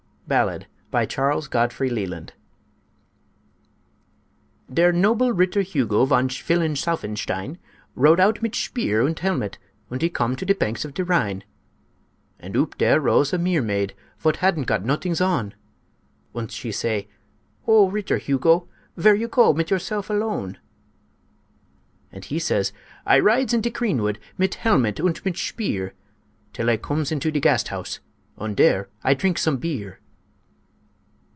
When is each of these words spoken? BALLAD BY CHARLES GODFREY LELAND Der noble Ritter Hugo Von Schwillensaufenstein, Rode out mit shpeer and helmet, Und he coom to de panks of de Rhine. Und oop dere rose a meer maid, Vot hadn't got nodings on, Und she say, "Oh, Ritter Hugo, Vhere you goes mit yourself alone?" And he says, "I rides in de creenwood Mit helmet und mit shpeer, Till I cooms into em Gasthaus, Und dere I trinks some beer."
BALLAD 0.27 0.67
BY 0.91 1.05
CHARLES 1.07 1.47
GODFREY 1.49 1.89
LELAND 1.89 2.31
Der 4.73 4.93
noble 4.93 5.33
Ritter 5.33 5.61
Hugo 5.61 6.05
Von 6.05 6.29
Schwillensaufenstein, 6.29 7.57
Rode 7.95 8.21
out 8.21 8.41
mit 8.41 8.53
shpeer 8.53 9.05
and 9.05 9.19
helmet, 9.19 9.57
Und 9.89 10.01
he 10.01 10.09
coom 10.09 10.37
to 10.37 10.45
de 10.45 10.53
panks 10.55 10.85
of 10.85 10.93
de 10.93 11.03
Rhine. 11.03 11.43
Und 12.41 12.55
oop 12.55 12.77
dere 12.77 13.01
rose 13.01 13.33
a 13.33 13.37
meer 13.37 13.61
maid, 13.61 13.93
Vot 14.19 14.37
hadn't 14.37 14.67
got 14.67 14.85
nodings 14.85 15.19
on, 15.19 15.53
Und 16.33 16.49
she 16.49 16.71
say, 16.71 17.09
"Oh, 17.67 17.89
Ritter 17.89 18.17
Hugo, 18.17 18.69
Vhere 18.97 19.19
you 19.19 19.27
goes 19.27 19.57
mit 19.57 19.69
yourself 19.69 20.09
alone?" 20.09 20.59
And 22.09 22.23
he 22.23 22.39
says, 22.39 22.71
"I 23.05 23.19
rides 23.19 23.53
in 23.53 23.59
de 23.59 23.69
creenwood 23.69 24.17
Mit 24.37 24.55
helmet 24.55 24.97
und 25.01 25.25
mit 25.25 25.33
shpeer, 25.35 25.91
Till 26.53 26.69
I 26.69 26.77
cooms 26.77 27.11
into 27.11 27.27
em 27.27 27.41
Gasthaus, 27.41 27.99
Und 28.37 28.55
dere 28.55 28.87
I 29.03 29.13
trinks 29.13 29.41
some 29.41 29.57
beer." 29.57 29.97